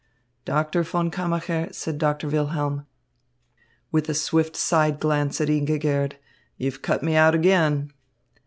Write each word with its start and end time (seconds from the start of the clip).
"Doctor 0.45 0.81
von 0.81 1.11
Kammacher," 1.11 1.71
said 1.71 1.99
Doctor 1.99 2.27
Wilhelm, 2.27 2.87
with 3.91 4.09
a 4.09 4.15
swift 4.15 4.55
side 4.55 4.99
glance 4.99 5.39
at 5.39 5.47
Ingigerd, 5.47 6.13
"you've 6.57 6.81
cut 6.81 7.03
me 7.03 7.15
out 7.15 7.35
again." 7.35 7.93